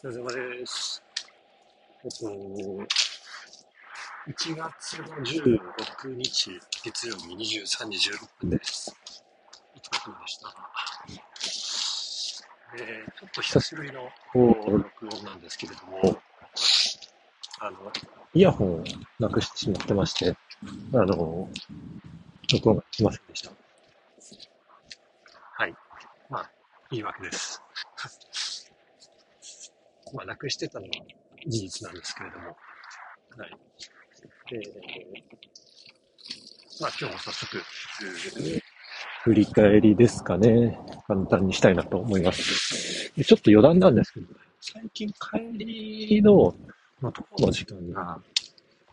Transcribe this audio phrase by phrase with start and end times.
[0.00, 1.02] お疲れ様です。
[2.04, 2.26] えっと、
[4.28, 8.94] 1月の16日、月曜日23時16分です。
[9.74, 10.54] お疲れ様でした。
[12.78, 16.20] えー、ちょっと久しぶりの録音なんですけれども、
[17.58, 17.92] あの、
[18.34, 18.84] イヤホンを
[19.18, 20.36] なくしてしまってまして、
[20.92, 21.48] あの、
[22.52, 23.50] 録音ができませんでした。
[25.54, 25.74] はい。
[26.30, 26.50] まあ、
[26.92, 27.60] いいわけです。
[30.14, 30.92] まあ、なくしてたのは
[31.46, 32.56] 事実なんですけれども、はい。
[34.52, 34.60] えー、
[36.80, 37.62] まあ、今日も早速、
[39.24, 40.78] 振り返りですかね。
[41.06, 43.12] 簡単にしたいなと思います。
[43.14, 44.26] でちょっと余談なんですけど、
[44.60, 45.14] 最近帰
[45.64, 46.54] りの、
[47.00, 48.20] まあ、徒歩の時間が、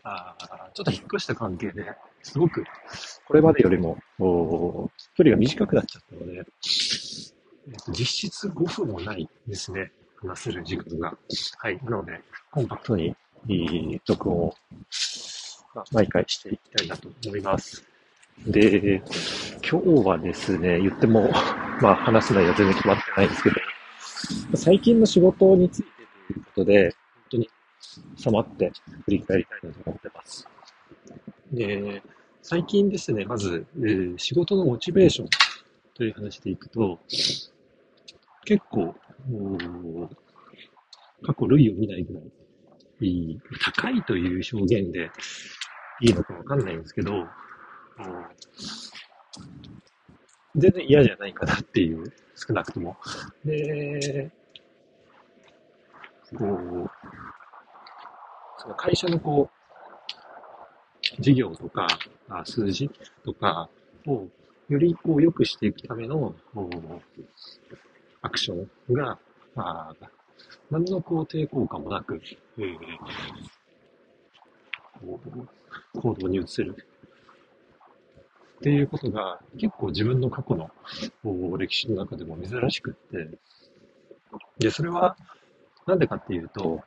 [0.02, 0.36] あ
[0.74, 1.84] ちょっと引っ越した関係で、
[2.22, 2.64] すごく、
[3.26, 6.44] これまでよりも、距離が短くなっちゃったので、えっ
[7.84, 9.90] と実質5分もないですね。
[10.26, 11.16] 話せる時間が。
[11.58, 11.78] はい。
[11.84, 13.14] なので、コンパクトに、
[13.48, 14.54] いい録音を、
[15.74, 17.84] まあ毎回していきたいなと思います。
[18.46, 19.02] で、
[19.68, 21.30] 今日はですね、言っても、
[21.80, 23.56] まあ話す内容は全然決まってないんですけど、
[24.56, 25.88] 最近の仕事について
[26.26, 27.50] ということで、本当に
[28.16, 28.72] さまって
[29.04, 30.48] 振り返りたいなと思ってます。
[31.52, 32.02] で、
[32.42, 35.28] 最近ですね、まず、えー仕事のモチベーション
[35.94, 36.98] という話でいくと、
[38.44, 38.94] 結構、
[41.22, 42.24] 過去類を見ないぐらい、
[43.00, 45.10] いい高いという表現で
[46.00, 47.26] いいのかわかんないんですけど、おー
[50.56, 52.96] 全然嫌じゃないかなっていう、少なくとも。
[53.44, 54.30] で、
[56.38, 56.90] こう、
[58.58, 59.50] その会社のこ
[61.18, 61.86] う、事業とか、
[62.44, 62.90] 数字
[63.24, 63.68] とか
[64.06, 64.26] を
[64.68, 67.22] よりこう良くしていくための、こう
[68.36, 69.18] クションが、
[69.54, 70.06] まあ、
[70.70, 72.20] 何のこう抵抗感もなく、
[72.58, 72.76] えー
[74.98, 76.74] こう行動に移せる。
[78.56, 80.70] っていうことが結構自分の過去の
[81.58, 83.28] 歴史の中でも珍しくって、
[84.58, 85.16] で、それは
[85.86, 86.82] なんでかっていうと、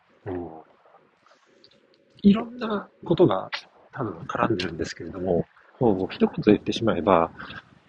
[2.24, 3.52] いろんなことが
[3.92, 5.46] 多分絡んでるんですけれども、
[5.78, 7.32] こう一言言ってしまえば、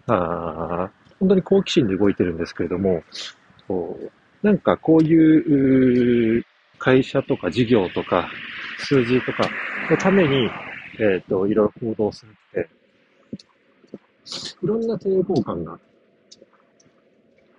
[0.07, 3.03] あ本当に好奇心で動いてるんですけれども、
[3.71, 6.45] こうなんかこういう
[6.77, 8.29] 会社とか事業とか
[8.79, 9.49] 数字とか
[9.89, 10.49] のために、
[10.99, 12.69] えっ、と、いろいろ行動するって、
[14.63, 15.79] いろんな抵抗感が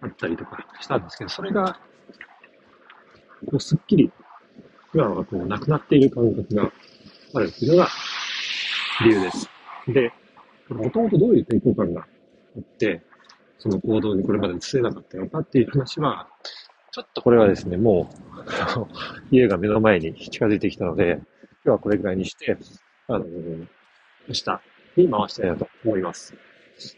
[0.01, 1.79] あったりとかしたんですけど、それが、
[3.47, 4.11] こう、すっきり、
[4.93, 6.73] 今はこう、なくなっている感覚が
[7.35, 7.89] あるっていうのが
[9.05, 9.49] 理由です。
[9.87, 10.13] で、
[10.69, 12.07] もともとどういう抵抗感があ
[12.59, 13.03] って、
[13.63, 16.27] その行動にこれまで移せなかったのかっていう話は、
[16.91, 18.11] ちょっとこれはですね、も
[19.31, 21.21] う、家が目の前に近づいてきたので、
[21.65, 22.59] 今日はこれぐらいにして、
[23.07, 24.61] あの、明日
[24.97, 26.35] に回したいなと思います。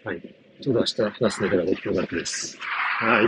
[0.05, 0.23] はい。
[0.63, 2.57] ちょうど明日話すネタができるわけです。
[2.59, 3.27] はい。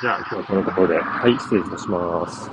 [0.00, 2.50] じゃあ今日はこのところで、はい、失礼いたします。